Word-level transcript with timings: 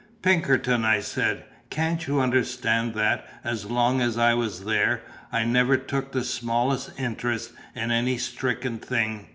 "Pinkerton," 0.23 0.83
I 0.83 0.99
said, 0.99 1.45
"can't 1.69 2.07
you 2.07 2.19
understand 2.21 2.95
that, 2.95 3.23
as 3.43 3.65
long 3.69 4.01
as 4.01 4.17
I 4.17 4.33
was 4.33 4.65
there, 4.65 5.03
I 5.31 5.43
never 5.43 5.77
took 5.77 6.11
the 6.11 6.23
smallest 6.23 6.89
interest 6.99 7.51
in 7.75 7.91
any 7.91 8.17
stricken 8.17 8.79
thing? 8.79 9.27